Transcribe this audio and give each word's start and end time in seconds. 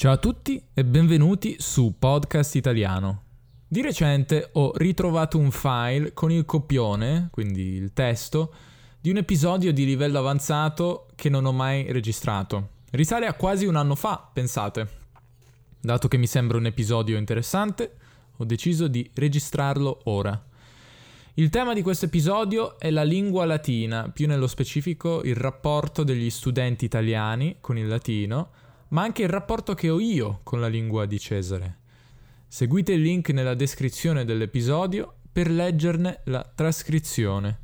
Ciao 0.00 0.12
a 0.12 0.16
tutti 0.16 0.64
e 0.72 0.82
benvenuti 0.82 1.56
su 1.58 1.96
Podcast 1.98 2.54
Italiano. 2.54 3.22
Di 3.68 3.82
recente 3.82 4.48
ho 4.52 4.72
ritrovato 4.74 5.36
un 5.36 5.50
file 5.50 6.14
con 6.14 6.30
il 6.30 6.46
copione, 6.46 7.28
quindi 7.30 7.74
il 7.74 7.92
testo, 7.92 8.54
di 8.98 9.10
un 9.10 9.18
episodio 9.18 9.74
di 9.74 9.84
livello 9.84 10.18
avanzato 10.18 11.08
che 11.16 11.28
non 11.28 11.44
ho 11.44 11.52
mai 11.52 11.92
registrato. 11.92 12.70
Risale 12.92 13.26
a 13.26 13.34
quasi 13.34 13.66
un 13.66 13.76
anno 13.76 13.94
fa, 13.94 14.26
pensate. 14.32 14.88
Dato 15.78 16.08
che 16.08 16.16
mi 16.16 16.26
sembra 16.26 16.56
un 16.56 16.64
episodio 16.64 17.18
interessante, 17.18 17.96
ho 18.38 18.44
deciso 18.46 18.88
di 18.88 19.06
registrarlo 19.12 20.00
ora. 20.04 20.46
Il 21.34 21.50
tema 21.50 21.74
di 21.74 21.82
questo 21.82 22.06
episodio 22.06 22.78
è 22.78 22.88
la 22.88 23.04
lingua 23.04 23.44
latina, 23.44 24.08
più 24.08 24.26
nello 24.26 24.46
specifico 24.46 25.22
il 25.22 25.36
rapporto 25.36 26.04
degli 26.04 26.30
studenti 26.30 26.86
italiani 26.86 27.56
con 27.60 27.76
il 27.76 27.86
latino, 27.86 28.68
ma 28.90 29.02
anche 29.02 29.22
il 29.22 29.28
rapporto 29.28 29.74
che 29.74 29.90
ho 29.90 29.98
io 29.98 30.40
con 30.42 30.60
la 30.60 30.68
lingua 30.68 31.06
di 31.06 31.18
Cesare. 31.18 31.78
Seguite 32.46 32.92
il 32.92 33.02
link 33.02 33.30
nella 33.30 33.54
descrizione 33.54 34.24
dell'episodio 34.24 35.14
per 35.32 35.50
leggerne 35.50 36.20
la 36.24 36.48
trascrizione. 36.54 37.58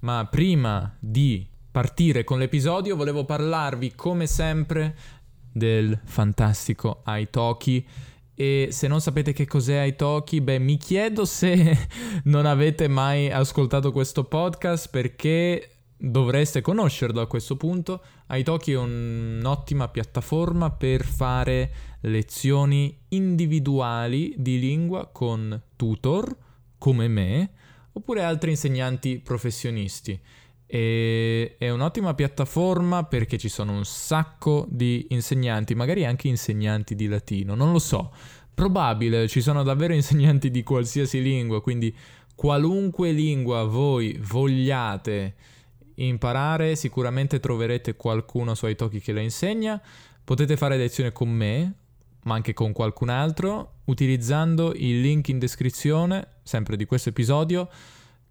Ma 0.00 0.26
prima 0.30 0.96
di 0.98 1.46
partire 1.70 2.24
con 2.24 2.38
l'episodio 2.38 2.96
volevo 2.96 3.24
parlarvi 3.24 3.94
come 3.94 4.26
sempre 4.26 4.96
del 5.52 5.98
fantastico 6.04 7.02
Aitoki 7.04 7.86
e 8.34 8.68
se 8.70 8.88
non 8.88 9.00
sapete 9.00 9.32
che 9.32 9.46
cos'è 9.46 9.76
Aitoki, 9.76 10.40
beh 10.40 10.58
mi 10.58 10.78
chiedo 10.78 11.24
se 11.24 11.88
non 12.24 12.46
avete 12.46 12.88
mai 12.88 13.30
ascoltato 13.30 13.92
questo 13.92 14.24
podcast 14.24 14.88
perché 14.90 15.71
dovreste 16.04 16.60
conoscerlo 16.62 17.20
a 17.20 17.28
questo 17.28 17.56
punto. 17.56 18.02
Italki 18.28 18.72
è 18.72 18.76
un'ottima 18.76 19.86
piattaforma 19.88 20.70
per 20.70 21.04
fare 21.04 21.70
lezioni 22.00 22.98
individuali 23.08 24.34
di 24.36 24.58
lingua 24.58 25.06
con 25.12 25.62
tutor 25.76 26.36
come 26.76 27.06
me 27.06 27.50
oppure 27.92 28.24
altri 28.24 28.50
insegnanti 28.50 29.20
professionisti. 29.20 30.18
E 30.66 31.54
è 31.56 31.70
un'ottima 31.70 32.14
piattaforma 32.14 33.04
perché 33.04 33.38
ci 33.38 33.48
sono 33.48 33.72
un 33.72 33.84
sacco 33.84 34.66
di 34.68 35.06
insegnanti, 35.10 35.76
magari 35.76 36.04
anche 36.04 36.26
insegnanti 36.26 36.96
di 36.96 37.06
latino, 37.06 37.54
non 37.54 37.70
lo 37.70 37.78
so. 37.78 38.12
Probabile, 38.52 39.28
ci 39.28 39.40
sono 39.40 39.62
davvero 39.62 39.94
insegnanti 39.94 40.50
di 40.50 40.62
qualsiasi 40.64 41.22
lingua, 41.22 41.62
quindi 41.62 41.94
qualunque 42.34 43.12
lingua 43.12 43.64
voi 43.64 44.18
vogliate 44.20 45.34
imparare, 46.06 46.76
sicuramente 46.76 47.40
troverete 47.40 47.96
qualcuno 47.96 48.54
su 48.54 48.66
Italki 48.66 49.00
che 49.00 49.12
la 49.12 49.20
insegna. 49.20 49.80
Potete 50.24 50.56
fare 50.56 50.76
lezione 50.76 51.12
con 51.12 51.28
me, 51.28 51.74
ma 52.24 52.34
anche 52.34 52.52
con 52.52 52.72
qualcun 52.72 53.08
altro, 53.08 53.80
utilizzando 53.86 54.72
il 54.74 55.00
link 55.00 55.28
in 55.28 55.38
descrizione, 55.38 56.26
sempre 56.42 56.76
di 56.76 56.84
questo 56.84 57.08
episodio, 57.08 57.68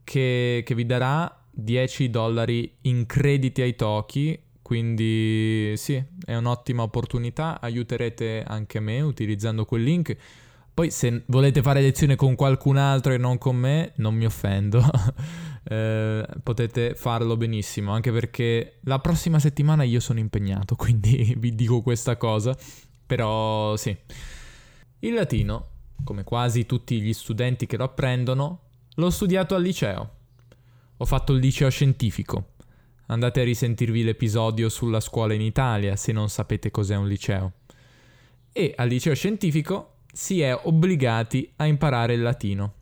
che, 0.03 0.63
che 0.65 0.75
vi 0.75 0.85
darà 0.85 1.43
10 1.51 2.09
dollari 2.09 2.77
in 2.81 3.05
crediti 3.05 3.61
ai 3.61 3.75
Toki. 3.75 4.39
Quindi 4.61 5.73
sì, 5.75 6.01
è 6.25 6.35
un'ottima 6.35 6.83
opportunità, 6.83 7.59
aiuterete 7.59 8.43
anche 8.47 8.79
me 8.79 9.01
utilizzando 9.01 9.65
quel 9.65 9.83
link. 9.83 10.15
Poi 10.73 10.89
se 10.89 11.23
volete 11.27 11.61
fare 11.61 11.81
lezione 11.81 12.15
con 12.15 12.35
qualcun 12.35 12.77
altro 12.77 13.11
e 13.11 13.17
non 13.17 13.37
con 13.37 13.57
me, 13.57 13.91
non 13.95 14.15
mi 14.15 14.25
offendo. 14.25 14.81
eh, 15.63 16.25
potete 16.41 16.95
farlo 16.95 17.35
benissimo, 17.35 17.91
anche 17.91 18.11
perché 18.11 18.79
la 18.83 18.99
prossima 18.99 19.37
settimana 19.39 19.83
io 19.83 19.99
sono 19.99 20.19
impegnato, 20.19 20.75
quindi 20.77 21.35
vi 21.37 21.53
dico 21.55 21.81
questa 21.81 22.15
cosa. 22.15 22.55
Però 23.05 23.75
sì. 23.75 23.95
Il 24.99 25.13
latino, 25.13 25.67
come 26.03 26.23
quasi 26.23 26.65
tutti 26.65 27.01
gli 27.01 27.13
studenti 27.13 27.65
che 27.65 27.75
lo 27.75 27.83
apprendono, 27.83 28.61
l'ho 28.95 29.09
studiato 29.09 29.55
al 29.55 29.61
liceo. 29.61 30.09
Ho 30.97 31.05
fatto 31.05 31.33
il 31.33 31.39
liceo 31.39 31.69
scientifico. 31.69 32.53
Andate 33.07 33.41
a 33.41 33.43
risentirvi 33.43 34.03
l'episodio 34.03 34.69
sulla 34.69 35.01
scuola 35.01 35.33
in 35.33 35.41
Italia 35.41 35.97
se 35.97 36.13
non 36.13 36.29
sapete 36.29 36.71
cos'è 36.71 36.95
un 36.95 37.07
liceo. 37.07 37.53
E 38.53 38.73
al 38.77 38.87
liceo 38.87 39.13
scientifico 39.13 39.90
si 40.11 40.41
è 40.41 40.57
obbligati 40.63 41.51
a 41.57 41.65
imparare 41.65 42.13
il 42.13 42.21
latino. 42.21 42.73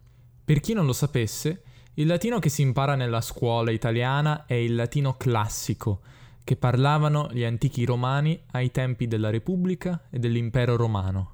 Per 0.44 0.60
chi 0.60 0.74
non 0.74 0.86
lo 0.86 0.94
sapesse, 0.94 1.64
il 1.96 2.08
latino 2.08 2.40
che 2.40 2.50
si 2.50 2.62
impara 2.62 2.96
nella 2.96 3.22
scuola 3.22 3.72
italiana 3.72 4.46
è 4.46 4.54
il 4.54 4.74
latino 4.76 5.16
classico, 5.18 6.02
che 6.44 6.56
parlavano 6.56 7.30
gli 7.32 7.44
antichi 7.44 7.86
romani 7.86 8.40
ai 8.52 8.72
tempi 8.72 9.08
della 9.08 9.30
Repubblica 9.30 10.08
e 10.10 10.18
dell'Impero 10.18 10.76
romano. 10.76 11.34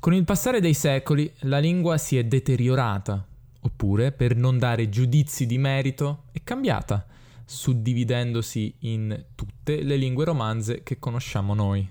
Con 0.00 0.14
il 0.14 0.24
passare 0.24 0.60
dei 0.60 0.74
secoli 0.74 1.30
la 1.40 1.58
lingua 1.58 1.98
si 1.98 2.16
è 2.16 2.24
deteriorata, 2.24 3.26
oppure, 3.60 4.12
per 4.12 4.34
non 4.34 4.58
dare 4.58 4.88
giudizi 4.88 5.44
di 5.46 5.58
merito, 5.58 6.24
è 6.32 6.40
cambiata, 6.42 7.06
suddividendosi 7.44 8.74
in 8.80 9.24
tutte 9.34 9.82
le 9.82 9.96
lingue 9.96 10.24
romanze 10.24 10.82
che 10.82 10.98
conosciamo 10.98 11.54
noi. 11.54 11.88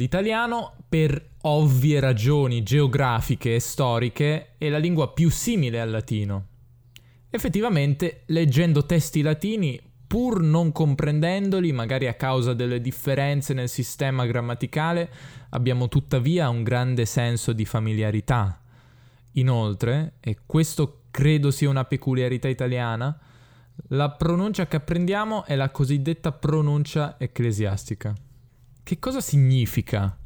L'italiano, 0.00 0.76
per 0.88 1.32
ovvie 1.42 2.00
ragioni 2.00 2.62
geografiche 2.62 3.56
e 3.56 3.60
storiche, 3.60 4.54
è 4.56 4.70
la 4.70 4.78
lingua 4.78 5.12
più 5.12 5.28
simile 5.28 5.78
al 5.78 5.90
latino. 5.90 6.46
Effettivamente, 7.28 8.22
leggendo 8.28 8.86
testi 8.86 9.20
latini, 9.20 9.78
pur 10.06 10.40
non 10.40 10.72
comprendendoli, 10.72 11.70
magari 11.72 12.06
a 12.06 12.14
causa 12.14 12.54
delle 12.54 12.80
differenze 12.80 13.52
nel 13.52 13.68
sistema 13.68 14.24
grammaticale, 14.24 15.10
abbiamo 15.50 15.88
tuttavia 15.88 16.48
un 16.48 16.62
grande 16.62 17.04
senso 17.04 17.52
di 17.52 17.66
familiarità. 17.66 18.58
Inoltre, 19.32 20.14
e 20.20 20.38
questo 20.46 21.02
credo 21.10 21.50
sia 21.50 21.68
una 21.68 21.84
peculiarità 21.84 22.48
italiana, 22.48 23.20
la 23.88 24.10
pronuncia 24.12 24.66
che 24.66 24.76
apprendiamo 24.76 25.44
è 25.44 25.54
la 25.56 25.68
cosiddetta 25.68 26.32
pronuncia 26.32 27.16
ecclesiastica. 27.18 28.14
Che 28.90 28.98
cosa 28.98 29.20
significa? 29.20 30.18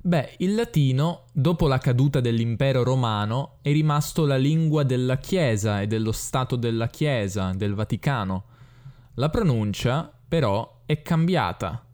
Beh, 0.00 0.36
il 0.38 0.54
latino, 0.54 1.24
dopo 1.32 1.66
la 1.66 1.78
caduta 1.78 2.20
dell'impero 2.20 2.84
romano, 2.84 3.58
è 3.60 3.72
rimasto 3.72 4.24
la 4.24 4.36
lingua 4.36 4.84
della 4.84 5.18
Chiesa 5.18 5.80
e 5.80 5.88
dello 5.88 6.12
Stato 6.12 6.54
della 6.54 6.86
Chiesa, 6.86 7.50
del 7.56 7.74
Vaticano. 7.74 8.44
La 9.14 9.30
pronuncia, 9.30 10.16
però, 10.28 10.82
è 10.86 11.02
cambiata. 11.02 11.84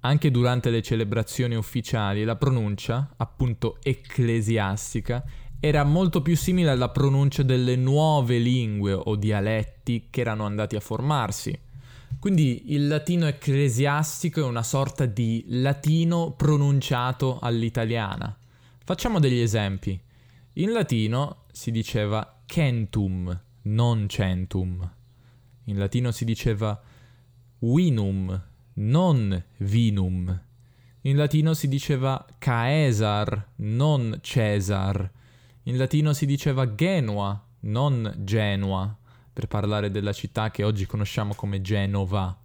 Anche 0.00 0.32
durante 0.32 0.68
le 0.70 0.82
celebrazioni 0.82 1.54
ufficiali, 1.54 2.24
la 2.24 2.34
pronuncia, 2.34 3.14
appunto 3.16 3.76
ecclesiastica, 3.84 5.22
era 5.60 5.84
molto 5.84 6.22
più 6.22 6.36
simile 6.36 6.70
alla 6.70 6.88
pronuncia 6.88 7.44
delle 7.44 7.76
nuove 7.76 8.38
lingue 8.38 8.94
o 8.94 9.14
dialetti 9.14 10.08
che 10.10 10.22
erano 10.22 10.44
andati 10.44 10.74
a 10.74 10.80
formarsi. 10.80 11.56
Quindi 12.18 12.72
il 12.72 12.86
latino 12.86 13.26
ecclesiastico 13.26 14.40
è 14.40 14.44
una 14.44 14.62
sorta 14.62 15.06
di 15.06 15.44
latino 15.48 16.32
pronunciato 16.32 17.38
all'italiana. 17.40 18.36
Facciamo 18.84 19.18
degli 19.18 19.38
esempi. 19.38 20.00
In 20.54 20.72
latino 20.72 21.44
si 21.52 21.70
diceva 21.70 22.42
centum, 22.46 23.40
non 23.62 24.08
centum. 24.08 24.90
In 25.64 25.78
latino 25.78 26.10
si 26.10 26.24
diceva 26.24 26.80
vinum, 27.58 28.42
non 28.74 29.44
vinum. 29.58 30.42
In 31.02 31.16
latino 31.16 31.54
si 31.54 31.68
diceva 31.68 32.24
Caesar, 32.38 33.50
non 33.56 34.18
Cesar. 34.20 35.10
In 35.64 35.76
latino 35.76 36.12
si 36.12 36.26
diceva 36.26 36.74
Genua, 36.74 37.44
non 37.60 38.14
Genua 38.18 38.96
per 39.32 39.46
parlare 39.46 39.90
della 39.90 40.12
città 40.12 40.50
che 40.50 40.62
oggi 40.62 40.86
conosciamo 40.86 41.34
come 41.34 41.60
Genova. 41.62 42.36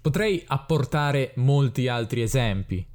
Potrei 0.00 0.42
apportare 0.46 1.32
molti 1.36 1.88
altri 1.88 2.22
esempi. 2.22 2.86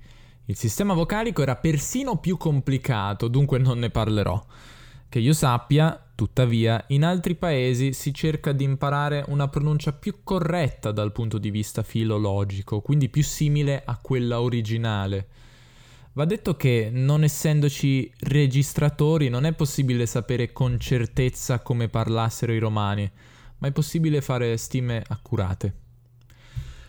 Il 0.46 0.56
sistema 0.56 0.94
vocalico 0.94 1.42
era 1.42 1.56
persino 1.56 2.18
più 2.18 2.38
complicato, 2.38 3.28
dunque 3.28 3.58
non 3.58 3.80
ne 3.80 3.90
parlerò. 3.90 4.44
Che 5.10 5.20
io 5.20 5.34
sappia, 5.34 6.04
tuttavia, 6.14 6.84
in 6.90 7.04
altri 7.04 7.36
paesi 7.36 7.94
si 7.94 8.14
cerca 8.14 8.52
di 8.52 8.64
imparare 8.64 9.24
una 9.30 9.48
pronuncia 9.48 9.92
più 9.92 10.24
corretta 10.24 10.92
dal 10.92 11.12
punto 11.12 11.38
di 11.38 11.50
vista 11.50 11.84
filologico, 11.84 12.82
quindi 12.82 13.10
più 13.10 13.24
simile 13.24 13.82
a 13.84 13.98
quella 13.98 14.42
originale. 14.42 15.28
Va 16.16 16.24
detto 16.24 16.56
che, 16.56 16.88
non 16.94 17.26
essendoci 17.26 18.10
registratori, 18.20 19.28
non 19.28 19.44
è 19.44 19.52
possibile 19.52 20.06
sapere 20.06 20.54
con 20.54 20.80
certezza 20.80 21.60
come 21.60 21.90
parlassero 21.90 22.54
i 22.54 22.58
romani, 22.58 23.12
ma 23.58 23.68
è 23.68 23.74
possibile 23.74 24.22
fare 24.22 24.56
stime 24.56 25.04
accurate. 25.06 25.74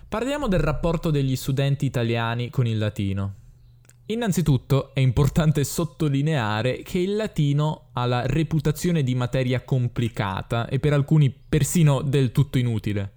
Parliamo 0.08 0.46
del 0.46 0.60
rapporto 0.60 1.10
degli 1.10 1.34
studenti 1.34 1.86
italiani 1.86 2.50
con 2.50 2.68
il 2.68 2.78
latino. 2.78 3.34
Innanzitutto 4.06 4.94
è 4.94 5.00
importante 5.00 5.64
sottolineare 5.64 6.82
che 6.84 7.00
il 7.00 7.16
latino 7.16 7.88
ha 7.94 8.06
la 8.06 8.24
reputazione 8.26 9.02
di 9.02 9.16
materia 9.16 9.64
complicata 9.64 10.68
e 10.68 10.78
per 10.78 10.92
alcuni 10.92 11.30
persino 11.30 12.00
del 12.00 12.30
tutto 12.30 12.58
inutile. 12.58 13.14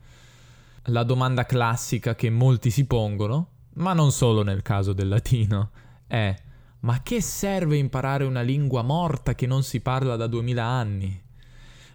La 0.85 1.03
domanda 1.03 1.45
classica 1.45 2.15
che 2.15 2.31
molti 2.31 2.71
si 2.71 2.88
pongono 2.88 3.50
ma 3.75 3.94
non 3.94 4.11
solo 4.11 4.41
nel 4.41 4.63
caso 4.63 4.91
del 4.91 5.07
latino, 5.07 5.69
è 6.09 6.35
ma 6.81 7.01
che 7.01 7.21
serve 7.21 7.77
imparare 7.77 8.23
una 8.23 8.41
lingua 8.41 8.81
morta 8.81 9.35
che 9.35 9.45
non 9.45 9.63
si 9.63 9.81
parla 9.81 10.15
da 10.15 10.27
duemila 10.27 10.63
anni? 10.63 11.21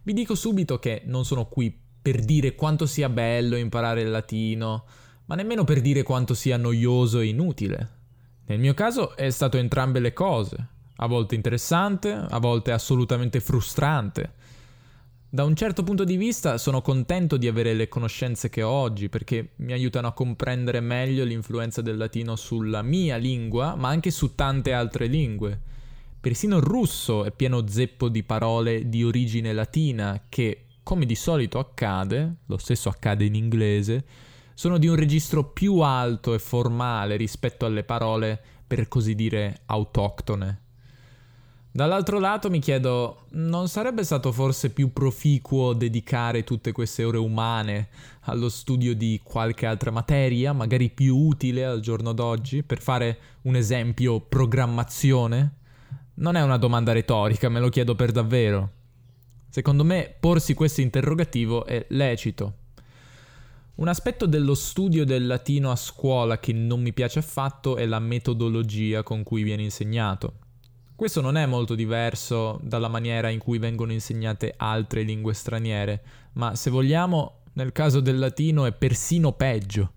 Vi 0.02 0.12
dico 0.12 0.34
subito 0.34 0.78
che 0.78 1.02
non 1.06 1.24
sono 1.24 1.46
qui 1.46 1.74
per 2.02 2.22
dire 2.22 2.54
quanto 2.54 2.84
sia 2.84 3.08
bello 3.08 3.56
imparare 3.56 4.02
il 4.02 4.10
latino, 4.10 4.84
ma 5.24 5.34
nemmeno 5.34 5.64
per 5.64 5.80
dire 5.80 6.02
quanto 6.02 6.34
sia 6.34 6.58
noioso 6.58 7.20
e 7.20 7.26
inutile. 7.26 7.90
Nel 8.46 8.58
mio 8.58 8.74
caso 8.74 9.16
è 9.16 9.30
stato 9.30 9.56
entrambe 9.56 10.00
le 10.00 10.12
cose, 10.12 10.66
a 10.96 11.06
volte 11.06 11.34
interessante, 11.34 12.12
a 12.12 12.38
volte 12.38 12.72
assolutamente 12.72 13.40
frustrante. 13.40 14.34
Da 15.34 15.42
un 15.42 15.56
certo 15.56 15.82
punto 15.82 16.04
di 16.04 16.16
vista 16.16 16.58
sono 16.58 16.80
contento 16.80 17.36
di 17.36 17.48
avere 17.48 17.74
le 17.74 17.88
conoscenze 17.88 18.48
che 18.48 18.62
ho 18.62 18.70
oggi 18.70 19.08
perché 19.08 19.54
mi 19.56 19.72
aiutano 19.72 20.06
a 20.06 20.12
comprendere 20.12 20.78
meglio 20.78 21.24
l'influenza 21.24 21.82
del 21.82 21.96
latino 21.96 22.36
sulla 22.36 22.82
mia 22.82 23.16
lingua, 23.16 23.74
ma 23.74 23.88
anche 23.88 24.12
su 24.12 24.36
tante 24.36 24.72
altre 24.72 25.06
lingue. 25.06 25.60
Persino 26.20 26.58
il 26.58 26.62
russo 26.62 27.24
è 27.24 27.32
pieno 27.32 27.66
zeppo 27.66 28.08
di 28.08 28.22
parole 28.22 28.88
di 28.88 29.02
origine 29.02 29.52
latina 29.52 30.26
che, 30.28 30.66
come 30.84 31.04
di 31.04 31.16
solito 31.16 31.58
accade, 31.58 32.36
lo 32.46 32.56
stesso 32.56 32.88
accade 32.88 33.24
in 33.24 33.34
inglese, 33.34 34.04
sono 34.54 34.78
di 34.78 34.86
un 34.86 34.94
registro 34.94 35.50
più 35.50 35.80
alto 35.80 36.32
e 36.32 36.38
formale 36.38 37.16
rispetto 37.16 37.66
alle 37.66 37.82
parole, 37.82 38.40
per 38.64 38.86
così 38.86 39.16
dire, 39.16 39.62
autoctone. 39.66 40.63
Dall'altro 41.76 42.20
lato 42.20 42.50
mi 42.50 42.60
chiedo, 42.60 43.24
non 43.30 43.66
sarebbe 43.66 44.04
stato 44.04 44.30
forse 44.30 44.70
più 44.70 44.92
proficuo 44.92 45.72
dedicare 45.72 46.44
tutte 46.44 46.70
queste 46.70 47.02
ore 47.02 47.18
umane 47.18 47.88
allo 48.26 48.48
studio 48.48 48.94
di 48.94 49.20
qualche 49.24 49.66
altra 49.66 49.90
materia, 49.90 50.52
magari 50.52 50.88
più 50.88 51.16
utile 51.16 51.64
al 51.64 51.80
giorno 51.80 52.12
d'oggi, 52.12 52.62
per 52.62 52.80
fare 52.80 53.18
un 53.42 53.56
esempio 53.56 54.20
programmazione? 54.20 55.56
Non 56.14 56.36
è 56.36 56.42
una 56.44 56.58
domanda 56.58 56.92
retorica, 56.92 57.48
me 57.48 57.58
lo 57.58 57.70
chiedo 57.70 57.96
per 57.96 58.12
davvero. 58.12 58.70
Secondo 59.48 59.82
me 59.82 60.14
porsi 60.20 60.54
questo 60.54 60.80
interrogativo 60.80 61.66
è 61.66 61.86
lecito. 61.88 62.58
Un 63.74 63.88
aspetto 63.88 64.26
dello 64.26 64.54
studio 64.54 65.04
del 65.04 65.26
latino 65.26 65.72
a 65.72 65.76
scuola 65.76 66.38
che 66.38 66.52
non 66.52 66.80
mi 66.80 66.92
piace 66.92 67.18
affatto 67.18 67.76
è 67.76 67.84
la 67.84 67.98
metodologia 67.98 69.02
con 69.02 69.24
cui 69.24 69.42
viene 69.42 69.64
insegnato. 69.64 70.34
Questo 70.96 71.20
non 71.20 71.36
è 71.36 71.44
molto 71.44 71.74
diverso 71.74 72.60
dalla 72.62 72.86
maniera 72.86 73.28
in 73.28 73.40
cui 73.40 73.58
vengono 73.58 73.90
insegnate 73.90 74.54
altre 74.56 75.02
lingue 75.02 75.34
straniere, 75.34 76.02
ma 76.34 76.54
se 76.54 76.70
vogliamo, 76.70 77.40
nel 77.54 77.72
caso 77.72 77.98
del 77.98 78.18
latino 78.18 78.64
è 78.64 78.72
persino 78.72 79.32
peggio. 79.32 79.92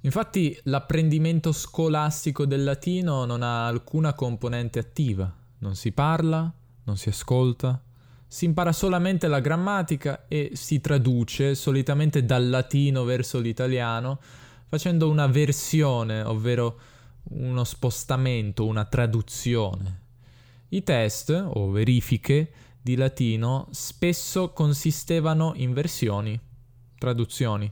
Infatti 0.00 0.58
l'apprendimento 0.64 1.52
scolastico 1.52 2.46
del 2.46 2.64
latino 2.64 3.26
non 3.26 3.42
ha 3.42 3.66
alcuna 3.66 4.14
componente 4.14 4.78
attiva, 4.78 5.30
non 5.58 5.74
si 5.76 5.92
parla, 5.92 6.50
non 6.84 6.96
si 6.96 7.10
ascolta, 7.10 7.82
si 8.26 8.46
impara 8.46 8.72
solamente 8.72 9.28
la 9.28 9.40
grammatica 9.40 10.24
e 10.26 10.52
si 10.54 10.80
traduce 10.80 11.54
solitamente 11.54 12.24
dal 12.24 12.48
latino 12.48 13.04
verso 13.04 13.38
l'italiano 13.40 14.18
facendo 14.66 15.08
una 15.08 15.26
versione, 15.26 16.22
ovvero 16.22 16.78
uno 17.24 17.62
spostamento, 17.64 18.66
una 18.66 18.86
traduzione. 18.86 20.02
I 20.68 20.82
test 20.82 21.30
o 21.30 21.70
verifiche 21.70 22.50
di 22.80 22.96
latino 22.96 23.68
spesso 23.70 24.52
consistevano 24.52 25.52
in 25.56 25.72
versioni, 25.72 26.38
traduzioni. 26.98 27.70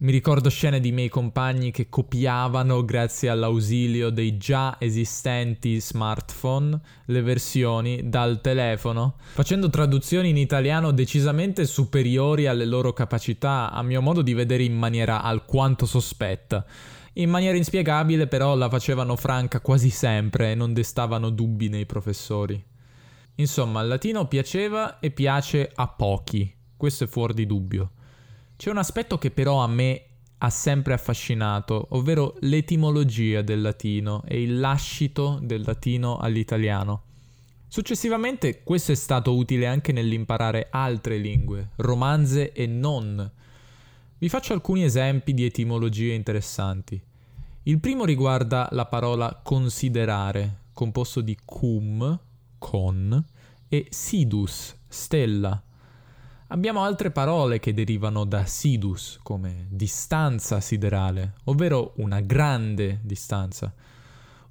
Mi 0.00 0.12
ricordo 0.12 0.48
scene 0.48 0.78
di 0.78 0.92
miei 0.92 1.08
compagni 1.08 1.72
che 1.72 1.88
copiavano, 1.88 2.84
grazie 2.84 3.30
all'ausilio 3.30 4.10
dei 4.10 4.36
già 4.36 4.76
esistenti 4.78 5.80
smartphone, 5.80 6.78
le 7.06 7.20
versioni 7.20 8.08
dal 8.08 8.40
telefono, 8.40 9.16
facendo 9.32 9.68
traduzioni 9.70 10.28
in 10.28 10.36
italiano 10.36 10.92
decisamente 10.92 11.66
superiori 11.66 12.46
alle 12.46 12.64
loro 12.64 12.92
capacità, 12.92 13.72
a 13.72 13.82
mio 13.82 14.00
modo 14.00 14.22
di 14.22 14.34
vedere 14.34 14.62
in 14.62 14.76
maniera 14.76 15.22
alquanto 15.22 15.84
sospetta. 15.84 16.64
In 17.18 17.30
maniera 17.30 17.56
inspiegabile 17.56 18.28
però 18.28 18.54
la 18.54 18.68
facevano 18.68 19.16
franca 19.16 19.60
quasi 19.60 19.90
sempre 19.90 20.52
e 20.52 20.54
non 20.54 20.72
destavano 20.72 21.30
dubbi 21.30 21.68
nei 21.68 21.84
professori. 21.84 22.62
Insomma, 23.36 23.80
il 23.80 23.88
latino 23.88 24.28
piaceva 24.28 25.00
e 25.00 25.10
piace 25.10 25.68
a 25.74 25.88
pochi, 25.88 26.52
questo 26.76 27.04
è 27.04 27.06
fuori 27.08 27.34
di 27.34 27.44
dubbio. 27.44 27.90
C'è 28.56 28.70
un 28.70 28.78
aspetto 28.78 29.18
che 29.18 29.32
però 29.32 29.64
a 29.64 29.66
me 29.66 30.02
ha 30.38 30.50
sempre 30.50 30.94
affascinato, 30.94 31.88
ovvero 31.90 32.36
l'etimologia 32.40 33.42
del 33.42 33.62
latino 33.62 34.22
e 34.24 34.40
il 34.40 34.60
lascito 34.60 35.40
del 35.42 35.62
latino 35.64 36.18
all'italiano. 36.18 37.02
Successivamente 37.66 38.62
questo 38.62 38.92
è 38.92 38.94
stato 38.94 39.34
utile 39.34 39.66
anche 39.66 39.90
nell'imparare 39.90 40.68
altre 40.70 41.16
lingue, 41.16 41.70
romanze 41.76 42.52
e 42.52 42.66
non. 42.66 43.28
Vi 44.18 44.28
faccio 44.28 44.52
alcuni 44.52 44.84
esempi 44.84 45.34
di 45.34 45.44
etimologie 45.44 46.12
interessanti. 46.12 47.06
Il 47.68 47.80
primo 47.80 48.06
riguarda 48.06 48.66
la 48.72 48.86
parola 48.86 49.40
considerare, 49.42 50.60
composto 50.72 51.20
di 51.20 51.36
cum, 51.44 52.18
con, 52.56 53.24
e 53.68 53.86
sidus, 53.90 54.74
stella. 54.88 55.62
Abbiamo 56.46 56.82
altre 56.82 57.10
parole 57.10 57.60
che 57.60 57.74
derivano 57.74 58.24
da 58.24 58.46
sidus, 58.46 59.18
come 59.22 59.66
distanza 59.68 60.60
siderale, 60.60 61.34
ovvero 61.44 61.92
una 61.96 62.20
grande 62.20 63.00
distanza. 63.02 63.70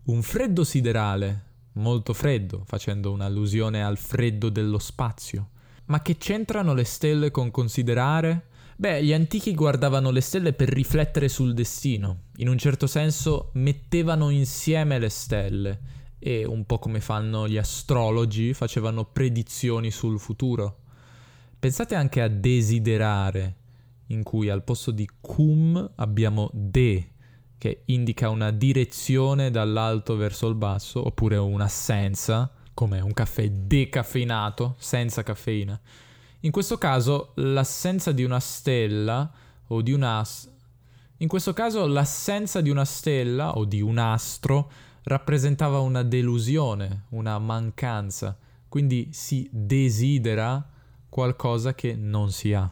Un 0.04 0.22
freddo 0.22 0.64
siderale, 0.64 1.46
molto 1.72 2.14
freddo, 2.14 2.66
facendo 2.68 3.12
un'allusione 3.12 3.84
al 3.84 3.98
freddo 3.98 4.50
dello 4.50 4.78
spazio. 4.78 5.50
Ma 5.86 6.04
che 6.04 6.18
c'entrano 6.18 6.76
le 6.76 6.84
stelle 6.84 7.32
con 7.32 7.50
considerare? 7.50 8.50
Beh, 8.80 9.04
gli 9.04 9.12
antichi 9.12 9.56
guardavano 9.56 10.12
le 10.12 10.22
stelle 10.22 10.54
per 10.54 10.70
riflettere 10.70 11.30
sul 11.30 11.56
destino, 11.56 12.26
in 12.36 12.48
un 12.48 12.60
certo 12.60 12.86
senso 12.86 13.50
mettevano 13.54 14.30
insieme 14.30 15.00
le 15.00 15.10
stelle 15.10 15.80
e 16.20 16.46
un 16.46 16.64
po' 16.64 16.78
come 16.78 17.00
fanno 17.00 17.48
gli 17.48 17.58
astrologi 17.58 18.54
facevano 18.54 19.06
predizioni 19.06 19.90
sul 19.90 20.20
futuro. 20.20 20.82
Pensate 21.58 21.96
anche 21.96 22.22
a 22.22 22.28
desiderare, 22.28 23.56
in 24.10 24.22
cui 24.22 24.48
al 24.48 24.64
posto 24.64 24.92
di 24.92 25.10
cum 25.20 25.94
abbiamo 25.96 26.52
de, 26.54 27.14
che 27.58 27.82
indica 27.86 28.30
una 28.30 28.52
direzione 28.52 29.50
dall'alto 29.50 30.16
verso 30.16 30.48
il 30.48 30.56
basso, 30.56 31.04
oppure 31.04 31.36
un'assenza, 31.38 32.54
come 32.76 33.00
un 33.00 33.14
caffè 33.14 33.50
decaffeinato, 33.50 34.76
senza 34.78 35.24
caffeina. 35.24 35.82
In 36.42 36.52
questo 36.52 36.78
caso 36.78 37.32
l'assenza 37.36 38.12
di 38.12 38.24
una 38.24 38.40
stella 38.40 39.32
o 39.68 39.82
di 39.82 39.92
un 39.92 40.04
as... 40.04 40.50
In 41.18 41.28
questo 41.28 41.52
caso 41.54 41.88
l'assenza 41.88 42.62
di 42.62 42.70
una 42.70 42.86
stella 42.86 43.58
o 43.58 43.66
di 43.66 43.82
un 43.82 43.98
astro 43.98 44.72
rappresentava 45.04 45.80
una 45.80 46.04
delusione, 46.04 47.06
una 47.10 47.40
mancanza, 47.40 48.38
quindi 48.70 49.10
si 49.12 49.50
desidera 49.52 50.64
qualcosa 51.10 51.74
che 51.74 51.96
non 51.96 52.32
si 52.32 52.54
ha. 52.54 52.72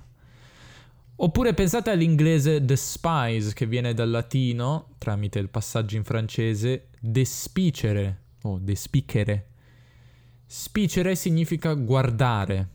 Oppure 1.18 1.54
pensate 1.56 1.90
all'inglese 1.90 2.64
despise, 2.64 3.54
che 3.54 3.66
viene 3.66 3.94
dal 3.94 4.12
latino, 4.12 4.90
tramite 5.00 5.40
il 5.40 5.50
passaggio 5.50 5.96
in 5.96 6.04
francese, 6.04 6.90
despicere 7.00 8.20
o 8.44 8.60
despicere. 8.60 9.48
Spicere 10.46 11.16
significa 11.16 11.74
guardare, 11.74 12.68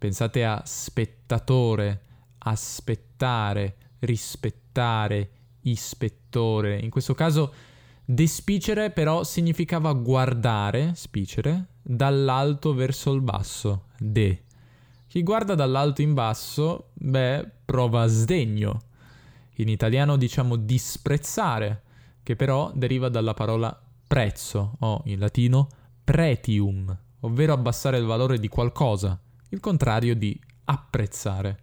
Pensate 0.00 0.46
a 0.46 0.62
spettatore, 0.64 2.00
aspettare, 2.38 3.76
rispettare, 3.98 5.30
ispettore. 5.60 6.78
In 6.78 6.88
questo 6.88 7.12
caso 7.12 7.52
despicere 8.02 8.92
però 8.92 9.24
significava 9.24 9.92
guardare, 9.92 10.94
spicere, 10.94 11.66
dall'alto 11.82 12.72
verso 12.72 13.12
il 13.12 13.20
basso, 13.20 13.88
de. 13.98 14.44
Chi 15.06 15.22
guarda 15.22 15.54
dall'alto 15.54 16.00
in 16.00 16.14
basso, 16.14 16.92
beh, 16.94 17.46
prova 17.66 18.06
sdegno. 18.06 18.80
In 19.56 19.68
italiano 19.68 20.16
diciamo 20.16 20.56
disprezzare, 20.56 21.82
che 22.22 22.36
però 22.36 22.72
deriva 22.74 23.10
dalla 23.10 23.34
parola 23.34 23.78
prezzo 24.06 24.76
o 24.78 25.02
in 25.04 25.18
latino 25.18 25.68
pretium, 26.02 26.98
ovvero 27.20 27.52
abbassare 27.52 27.98
il 27.98 28.06
valore 28.06 28.38
di 28.38 28.48
qualcosa 28.48 29.20
il 29.50 29.60
contrario 29.60 30.16
di 30.16 30.38
apprezzare. 30.64 31.58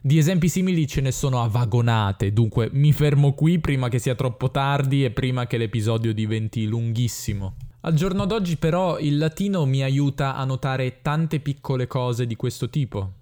Di 0.00 0.18
esempi 0.18 0.48
simili 0.48 0.86
ce 0.88 1.00
ne 1.00 1.12
sono 1.12 1.42
a 1.42 1.48
vagonate, 1.48 2.32
dunque 2.32 2.68
mi 2.72 2.92
fermo 2.92 3.34
qui 3.34 3.60
prima 3.60 3.88
che 3.88 4.00
sia 4.00 4.16
troppo 4.16 4.50
tardi 4.50 5.04
e 5.04 5.12
prima 5.12 5.46
che 5.46 5.56
l'episodio 5.56 6.12
diventi 6.12 6.66
lunghissimo. 6.66 7.54
Al 7.82 7.94
giorno 7.94 8.26
d'oggi 8.26 8.56
però 8.56 8.98
il 8.98 9.18
latino 9.18 9.64
mi 9.64 9.82
aiuta 9.82 10.34
a 10.34 10.44
notare 10.44 11.02
tante 11.02 11.40
piccole 11.40 11.86
cose 11.86 12.26
di 12.26 12.36
questo 12.36 12.68
tipo. 12.68 13.12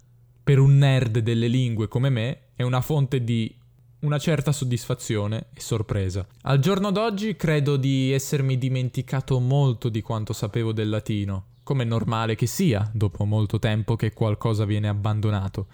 Per 0.42 0.58
un 0.58 0.78
nerd 0.78 1.18
delle 1.18 1.48
lingue 1.48 1.88
come 1.88 2.08
me 2.08 2.38
è 2.56 2.62
una 2.62 2.80
fonte 2.80 3.22
di 3.22 3.54
una 4.00 4.18
certa 4.18 4.52
soddisfazione 4.52 5.46
e 5.52 5.60
sorpresa. 5.60 6.26
Al 6.42 6.58
giorno 6.58 6.90
d'oggi 6.90 7.36
credo 7.36 7.76
di 7.76 8.12
essermi 8.12 8.56
dimenticato 8.56 9.38
molto 9.38 9.88
di 9.88 10.00
quanto 10.00 10.32
sapevo 10.32 10.72
del 10.72 10.88
latino, 10.88 11.44
come 11.70 11.84
è 11.84 11.86
normale 11.86 12.34
che 12.34 12.46
sia 12.46 12.90
dopo 12.92 13.24
molto 13.24 13.60
tempo 13.60 13.94
che 13.94 14.12
qualcosa 14.12 14.64
viene 14.64 14.88
abbandonato. 14.88 15.68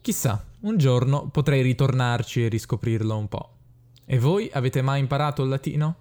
Chissà, 0.00 0.42
un 0.60 0.78
giorno 0.78 1.28
potrei 1.28 1.60
ritornarci 1.60 2.42
e 2.42 2.48
riscoprirlo 2.48 3.18
un 3.18 3.28
po'. 3.28 3.56
E 4.06 4.18
voi 4.18 4.48
avete 4.50 4.80
mai 4.80 4.98
imparato 5.00 5.42
il 5.42 5.50
latino? 5.50 5.96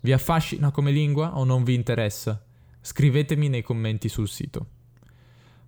Vi 0.00 0.14
affascina 0.14 0.70
come 0.70 0.92
lingua 0.92 1.36
o 1.36 1.44
non 1.44 1.62
vi 1.62 1.74
interessa? 1.74 2.42
Scrivetemi 2.80 3.50
nei 3.50 3.60
commenti 3.60 4.08
sul 4.08 4.28
sito. 4.28 4.66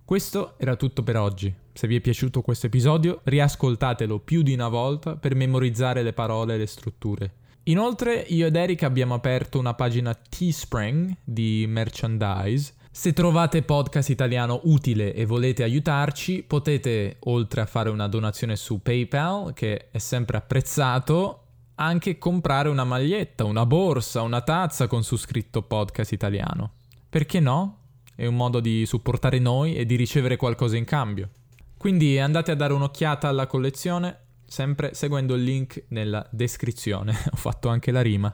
Questo 0.03 0.57
era 0.57 0.75
tutto 0.75 1.03
per 1.03 1.17
oggi. 1.17 1.53
Se 1.73 1.85
vi 1.85 1.97
è 1.97 2.01
piaciuto 2.01 2.41
questo 2.41 2.65
episodio, 2.65 3.19
riascoltatelo 3.25 4.17
più 4.21 4.41
di 4.41 4.53
una 4.53 4.69
volta 4.69 5.17
per 5.17 5.35
memorizzare 5.35 6.01
le 6.01 6.13
parole 6.13 6.55
e 6.55 6.57
le 6.57 6.65
strutture. 6.65 7.33
Inoltre, 7.65 8.25
io 8.29 8.47
ed 8.47 8.55
Eric 8.55 8.81
abbiamo 8.81 9.13
aperto 9.13 9.59
una 9.59 9.75
pagina 9.75 10.15
Teespring 10.15 11.15
di 11.23 11.65
merchandise. 11.67 12.73
Se 12.97 13.13
trovate 13.13 13.61
podcast 13.61 14.09
italiano 14.09 14.61
utile 14.63 15.13
e 15.13 15.25
volete 15.25 15.61
aiutarci, 15.61 16.41
potete, 16.41 17.17
oltre 17.25 17.61
a 17.61 17.67
fare 17.67 17.91
una 17.91 18.07
donazione 18.07 18.55
su 18.55 18.81
PayPal, 18.81 19.53
che 19.53 19.91
è 19.91 19.99
sempre 19.99 20.37
apprezzato, 20.37 21.43
anche 21.75 22.17
comprare 22.17 22.69
una 22.69 22.85
maglietta, 22.85 23.43
una 23.43 23.67
borsa, 23.67 24.23
una 24.23 24.41
tazza 24.41 24.87
con 24.87 25.03
su 25.03 25.15
scritto 25.15 25.61
podcast 25.61 26.11
italiano. 26.11 26.71
Perché 27.07 27.39
no? 27.39 27.81
è 28.15 28.25
un 28.25 28.35
modo 28.35 28.59
di 28.59 28.83
supportare 28.87 29.37
noi 29.37 29.75
e 29.75 29.85
di 29.85 29.95
ricevere 29.95 30.35
qualcosa 30.35 30.75
in 30.75 30.85
cambio. 30.85 31.29
Quindi 31.77 32.17
andate 32.17 32.49
a 32.49 32.55
dare 32.55 32.73
un'occhiata 32.73 33.27
alla 33.27 33.45
collezione, 33.45 34.21
sempre 34.43 34.95
seguendo 34.95 35.35
il 35.35 35.43
link 35.43 35.83
nella 35.89 36.27
descrizione. 36.31 37.15
Ho 37.31 37.37
fatto 37.37 37.69
anche 37.69 37.91
la 37.91 38.01
rima. 38.01 38.33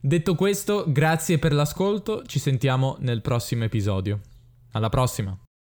Detto 0.00 0.34
questo, 0.34 0.84
grazie 0.88 1.38
per 1.38 1.52
l'ascolto, 1.52 2.24
ci 2.24 2.38
sentiamo 2.38 2.96
nel 3.00 3.20
prossimo 3.20 3.64
episodio. 3.64 4.20
Alla 4.72 4.88
prossima! 4.88 5.38